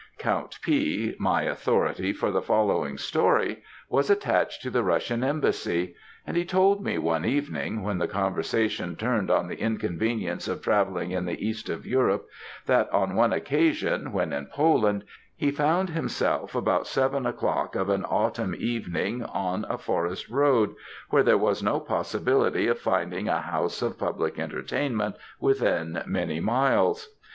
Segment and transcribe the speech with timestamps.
[0.17, 5.93] "Count P., my authority for the following story, was attached to the Russian embassy;
[6.25, 11.11] and he told me, one evening, when the conversation turned on the inconveniences of travelling
[11.11, 12.25] in the East of Europe,
[12.65, 15.03] that, on one occasion, when in Poland,
[15.35, 20.73] he found himself about seven o'clock in an autumn evening on a forest road,
[21.11, 27.15] where there was no possibility of finding a house of public entertainment within many miles.